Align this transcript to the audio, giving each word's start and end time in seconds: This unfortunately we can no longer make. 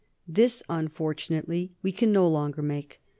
This 0.27 0.63
unfortunately 0.67 1.73
we 1.83 1.91
can 1.91 2.11
no 2.11 2.27
longer 2.27 2.63
make. 2.63 3.01